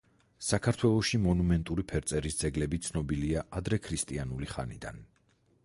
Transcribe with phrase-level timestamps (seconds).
[0.45, 5.03] საქართველოში მონუმენტური ფერწერის ძეგლები ცნობილია ადრექრისტიანული ხანიდან.